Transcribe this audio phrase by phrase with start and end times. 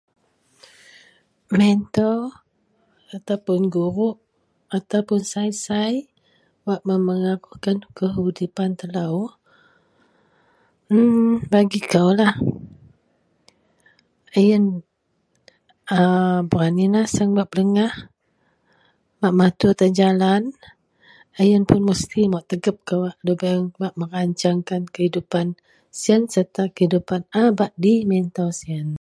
[1.59, 2.19] mentor
[3.17, 4.17] ataupun guruk
[4.77, 5.93] ataupun sai-sai
[6.67, 6.81] wak..
[8.27, 9.15] udipan telou
[10.93, 12.33] emmm bagi koulah,
[14.47, 14.63] ien
[15.97, 15.99] a
[16.49, 17.93] berani nasang bak pedegah,
[19.21, 20.43] bak megatur tan jalan,
[21.37, 25.47] a ien pun mesti maok tagep kawak lubeng bak merancangkan kehidupan
[26.01, 28.87] sien serta kehidupan a bak di mentor sien